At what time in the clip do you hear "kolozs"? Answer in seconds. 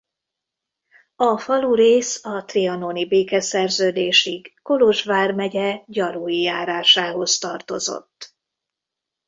4.61-5.03